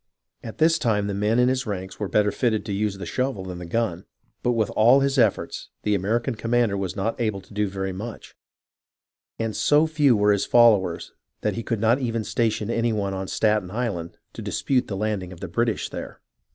At 0.41 0.57
this 0.57 0.79
time 0.79 1.05
the 1.05 1.13
men 1.13 1.37
in 1.37 1.47
his 1.47 1.67
ranks 1.67 1.99
were 1.99 2.07
better 2.07 2.31
fitted 2.31 2.65
to 2.65 2.73
use 2.73 2.97
the 2.97 3.05
shovel 3.05 3.43
than 3.45 3.59
the 3.59 3.67
gun, 3.67 4.05
but 4.41 4.53
with 4.53 4.71
all 4.71 5.01
his 5.01 5.19
efforts, 5.19 5.69
the 5.83 5.93
American 5.93 6.33
commander 6.33 6.75
was 6.75 6.95
not 6.95 7.21
able 7.21 7.39
to 7.39 7.53
do 7.53 7.67
very 7.67 7.93
much, 7.93 8.33
and 9.37 9.55
so 9.55 9.85
few 9.85 10.17
were 10.17 10.31
his 10.33 10.47
followers 10.47 11.13
that 11.41 11.53
he 11.53 11.61
could 11.61 11.79
not 11.79 11.99
even 11.99 12.23
station 12.23 12.71
any 12.71 12.91
one 12.91 13.13
on 13.13 13.27
Staten 13.27 13.69
Island 13.69 14.17
to 14.33 14.41
dispute 14.41 14.87
the 14.87 14.97
landing 14.97 15.31
of 15.31 15.39
the 15.39 15.47
British 15.47 15.87
there. 15.89 16.19